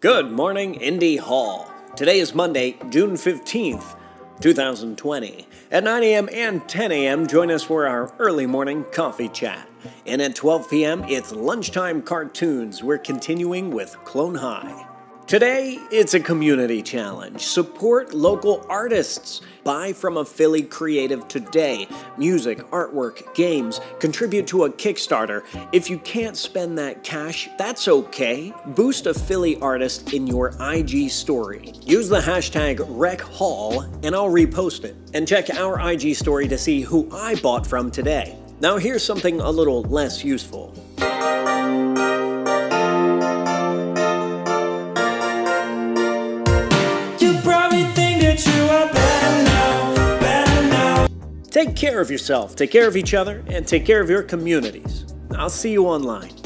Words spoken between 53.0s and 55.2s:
other, and take care of your communities.